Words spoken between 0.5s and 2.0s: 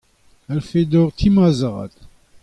Alc'hwez dor ti ma zad.